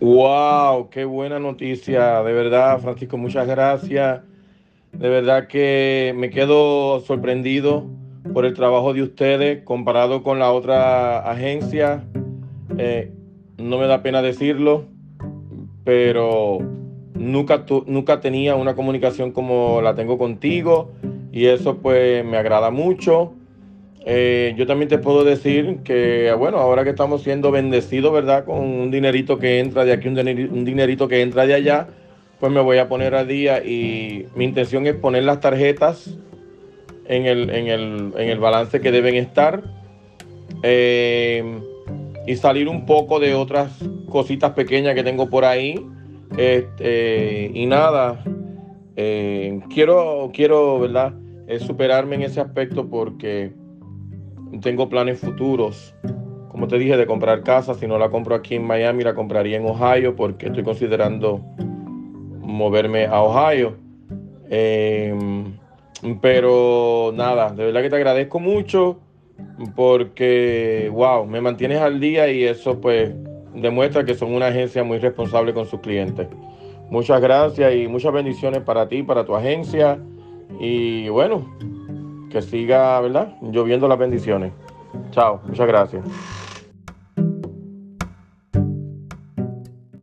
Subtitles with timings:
[0.00, 4.22] Wow, qué buena noticia, de verdad, Francisco, muchas gracias.
[4.92, 7.84] De verdad que me quedo sorprendido
[8.32, 12.02] por el trabajo de ustedes comparado con la otra agencia.
[12.78, 13.12] Eh,
[13.58, 14.86] no me da pena decirlo,
[15.84, 16.60] pero
[17.12, 20.92] nunca, nunca tenía una comunicación como la tengo contigo
[21.30, 23.34] y eso pues me agrada mucho.
[24.06, 28.44] Eh, yo también te puedo decir que, bueno, ahora que estamos siendo bendecidos, ¿verdad?
[28.44, 31.88] Con un dinerito que entra de aquí, un dinerito, que entra de allá,
[32.38, 36.16] pues me voy a poner a día y mi intención es poner las tarjetas
[37.06, 39.62] en el, en el, balance que deben estar
[40.62, 41.60] eh,
[42.26, 43.70] y salir un poco de otras
[44.08, 45.74] cositas pequeñas que tengo por ahí.
[46.38, 48.22] Este, y nada,
[48.96, 51.12] eh, quiero, quiero, ¿verdad?
[51.58, 53.50] superarme en ese aspecto porque
[54.60, 55.94] tengo planes futuros.
[56.48, 57.74] Como te dije, de comprar casa.
[57.74, 61.40] Si no la compro aquí en Miami, la compraría en Ohio porque estoy considerando
[62.40, 63.76] moverme a Ohio.
[64.48, 65.56] Em,
[66.20, 68.98] pero nada, de verdad que te agradezco mucho
[69.76, 73.14] porque, wow, me mantienes al día y eso pues
[73.54, 76.26] demuestra que son una agencia muy responsable con sus clientes.
[76.90, 79.98] Muchas gracias y muchas bendiciones para ti, para tu agencia.
[80.58, 81.46] Y bueno,
[82.30, 83.36] que siga, ¿verdad?
[83.42, 84.52] Lloviendo las bendiciones.
[85.10, 86.04] Chao, muchas gracias.